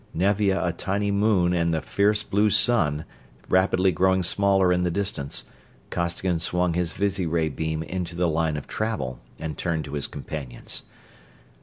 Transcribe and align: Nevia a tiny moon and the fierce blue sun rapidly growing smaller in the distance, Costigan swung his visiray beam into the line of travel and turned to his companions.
Nevia 0.15 0.65
a 0.65 0.71
tiny 0.73 1.11
moon 1.11 1.53
and 1.53 1.71
the 1.71 1.79
fierce 1.79 2.23
blue 2.23 2.49
sun 2.49 3.05
rapidly 3.47 3.91
growing 3.91 4.23
smaller 4.23 4.73
in 4.73 4.81
the 4.81 4.89
distance, 4.89 5.43
Costigan 5.91 6.39
swung 6.39 6.73
his 6.73 6.93
visiray 6.93 7.49
beam 7.49 7.83
into 7.83 8.15
the 8.15 8.27
line 8.27 8.57
of 8.57 8.65
travel 8.65 9.19
and 9.37 9.59
turned 9.59 9.85
to 9.85 9.93
his 9.93 10.07
companions. 10.07 10.81